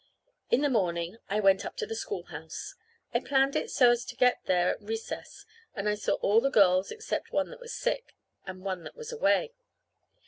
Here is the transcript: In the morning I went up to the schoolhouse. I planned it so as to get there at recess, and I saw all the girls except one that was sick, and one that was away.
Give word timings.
In 0.49 0.61
the 0.61 0.67
morning 0.71 1.17
I 1.29 1.39
went 1.39 1.63
up 1.63 1.77
to 1.77 1.85
the 1.85 1.93
schoolhouse. 1.93 2.73
I 3.13 3.19
planned 3.19 3.55
it 3.55 3.69
so 3.69 3.91
as 3.91 4.03
to 4.05 4.15
get 4.15 4.43
there 4.47 4.71
at 4.71 4.81
recess, 4.81 5.45
and 5.75 5.87
I 5.87 5.93
saw 5.93 6.13
all 6.15 6.41
the 6.41 6.49
girls 6.49 6.89
except 6.89 7.31
one 7.31 7.51
that 7.51 7.59
was 7.59 7.75
sick, 7.75 8.15
and 8.43 8.63
one 8.65 8.83
that 8.83 8.95
was 8.95 9.11
away. 9.11 9.53